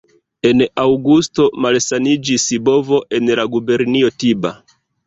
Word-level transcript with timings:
En 0.51 0.63
aŭgusto 0.83 1.45
malsaniĝis 1.67 2.49
bovo 2.71 3.05
en 3.21 3.35
la 3.43 3.49
gubernio 3.59 4.15
Tiba. 4.25 4.57